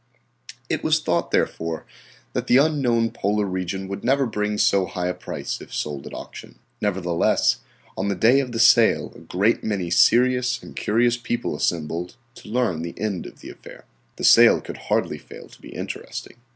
[0.67, 1.85] It was thought, therefore,
[2.33, 6.13] that the unknown polar region would never bring so high a price if sold at
[6.15, 6.57] auction.
[6.81, 7.59] Nevertheless,
[7.95, 12.49] on the day of the sale a great many serious and curious people assembled to
[12.49, 13.85] learn the end of the affair.
[14.15, 16.37] The sale could hardly fail to be interesting.